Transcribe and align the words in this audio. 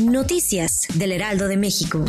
Noticias 0.00 0.86
del 0.94 1.12
Heraldo 1.12 1.48
de 1.48 1.56
México. 1.58 2.02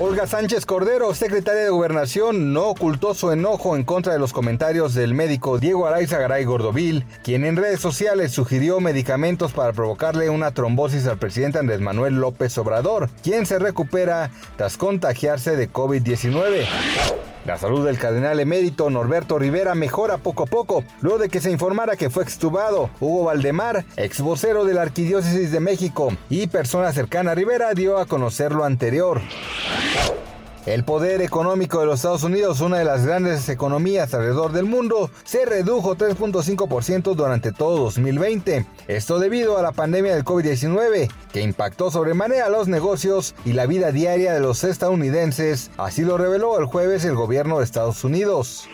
Olga 0.00 0.26
Sánchez 0.26 0.66
Cordero, 0.66 1.14
secretaria 1.14 1.62
de 1.62 1.70
Gobernación, 1.70 2.52
no 2.52 2.68
ocultó 2.68 3.14
su 3.14 3.30
enojo 3.30 3.76
en 3.76 3.84
contra 3.84 4.12
de 4.12 4.18
los 4.18 4.32
comentarios 4.32 4.94
del 4.94 5.14
médico 5.14 5.58
Diego 5.58 5.86
Araiza 5.86 6.18
Garay 6.18 6.44
Gordovil, 6.44 7.04
quien 7.22 7.44
en 7.44 7.56
redes 7.56 7.80
sociales 7.80 8.32
sugirió 8.32 8.80
medicamentos 8.80 9.52
para 9.52 9.72
provocarle 9.72 10.30
una 10.30 10.52
trombosis 10.52 11.06
al 11.06 11.18
presidente 11.18 11.58
Andrés 11.58 11.80
Manuel 11.80 12.14
López 12.14 12.56
Obrador, 12.58 13.08
quien 13.22 13.46
se 13.46 13.58
recupera 13.58 14.30
tras 14.56 14.76
contagiarse 14.76 15.54
de 15.54 15.70
COVID-19. 15.70 17.29
La 17.46 17.56
salud 17.56 17.86
del 17.86 17.98
cardenal 17.98 18.38
emérito 18.38 18.90
Norberto 18.90 19.38
Rivera 19.38 19.74
mejora 19.74 20.18
poco 20.18 20.42
a 20.42 20.46
poco, 20.46 20.84
luego 21.00 21.18
de 21.18 21.28
que 21.30 21.40
se 21.40 21.50
informara 21.50 21.96
que 21.96 22.10
fue 22.10 22.22
extubado. 22.22 22.90
Hugo 23.00 23.24
Valdemar, 23.24 23.86
ex 23.96 24.20
vocero 24.20 24.64
de 24.64 24.74
la 24.74 24.82
Arquidiócesis 24.82 25.50
de 25.50 25.60
México 25.60 26.12
y 26.28 26.48
persona 26.48 26.92
cercana 26.92 27.32
a 27.32 27.34
Rivera, 27.34 27.72
dio 27.72 27.98
a 27.98 28.06
conocer 28.06 28.52
lo 28.52 28.64
anterior. 28.64 29.22
El 30.66 30.84
poder 30.84 31.22
económico 31.22 31.80
de 31.80 31.86
los 31.86 31.96
Estados 31.96 32.22
Unidos, 32.22 32.60
una 32.60 32.78
de 32.78 32.84
las 32.84 33.06
grandes 33.06 33.48
economías 33.48 34.12
alrededor 34.12 34.52
del 34.52 34.66
mundo, 34.66 35.10
se 35.24 35.46
redujo 35.46 35.96
3.5% 35.96 37.14
durante 37.14 37.50
todo 37.50 37.78
2020. 37.78 38.66
Esto 38.86 39.18
debido 39.18 39.56
a 39.56 39.62
la 39.62 39.72
pandemia 39.72 40.14
del 40.14 40.24
COVID-19, 40.24 41.10
que 41.32 41.40
impactó 41.40 41.90
sobremanera 41.90 42.50
los 42.50 42.68
negocios 42.68 43.34
y 43.46 43.54
la 43.54 43.64
vida 43.64 43.90
diaria 43.90 44.34
de 44.34 44.40
los 44.40 44.62
estadounidenses. 44.62 45.70
Así 45.78 46.02
lo 46.02 46.18
reveló 46.18 46.58
el 46.58 46.66
jueves 46.66 47.06
el 47.06 47.14
gobierno 47.14 47.58
de 47.58 47.64
Estados 47.64 48.04
Unidos. 48.04 48.68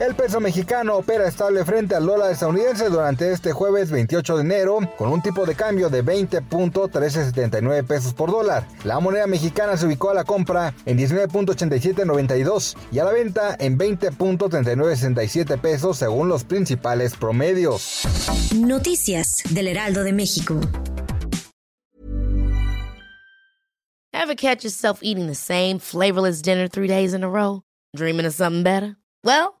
El 0.00 0.16
peso 0.16 0.40
mexicano 0.40 0.96
opera 0.96 1.28
estable 1.28 1.64
frente 1.64 1.94
al 1.94 2.04
dólar 2.04 2.32
estadounidense 2.32 2.90
durante 2.90 3.30
este 3.30 3.52
jueves 3.52 3.92
28 3.92 4.38
de 4.38 4.42
enero 4.42 4.78
con 4.98 5.08
un 5.12 5.22
tipo 5.22 5.46
de 5.46 5.54
cambio 5.54 5.88
de 5.88 6.04
20.1379 6.04 7.86
pesos 7.86 8.12
por 8.12 8.32
dólar. 8.32 8.66
La 8.82 8.98
moneda 8.98 9.28
mexicana 9.28 9.76
se 9.76 9.86
ubicó 9.86 10.10
a 10.10 10.14
la 10.14 10.24
compra 10.24 10.74
en 10.84 10.98
19.8792 10.98 12.76
y 12.90 12.98
a 12.98 13.04
la 13.04 13.12
venta 13.12 13.54
en 13.60 13.78
20.3967 13.78 15.60
pesos 15.60 15.98
según 15.98 16.28
los 16.28 16.42
principales 16.42 17.14
promedios. 17.14 18.02
Noticias 18.52 19.44
del 19.50 19.68
Heraldo 19.68 20.02
de 20.02 20.12
México. 20.12 20.60
Ever 24.12 24.34
catch 24.34 24.64
yourself 24.64 25.00
eating 25.02 25.28
the 25.28 25.34
same 25.36 25.78
flavorless 25.78 26.42
dinner 26.42 26.66
three 26.66 26.88
days 26.88 27.14
in 27.14 27.22
a 27.22 27.28
row? 27.28 27.62
Dreaming 27.94 28.26
of 28.26 28.32
something 28.32 28.64
better? 28.64 28.96
Well, 29.22 29.60